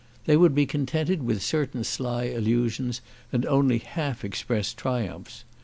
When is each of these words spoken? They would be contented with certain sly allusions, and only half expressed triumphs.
They 0.25 0.35
would 0.35 0.55
be 0.55 0.65
contented 0.65 1.21
with 1.21 1.43
certain 1.43 1.83
sly 1.83 2.23
allusions, 2.23 3.01
and 3.31 3.45
only 3.45 3.77
half 3.77 4.25
expressed 4.25 4.75
triumphs. 4.77 5.43